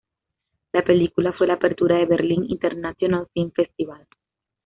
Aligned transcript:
La 0.73 0.83
película 0.83 1.31
fue 1.31 1.45
la 1.45 1.53
apertura 1.53 1.95
del 1.97 2.07
Berlin 2.07 2.43
International 2.49 3.27
Film 3.35 3.51
Festival. 3.51 4.07